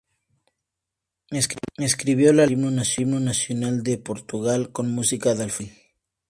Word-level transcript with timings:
Escribió 1.77 2.33
la 2.33 2.47
letra 2.47 2.63
del 2.71 2.95
Himno 2.97 3.19
Nacional 3.19 3.83
de 3.83 3.99
Portugal, 3.99 4.71
con 4.71 4.91
música 4.91 5.35
de 5.35 5.43
Alfredo 5.43 5.69
Keil. 5.73 5.81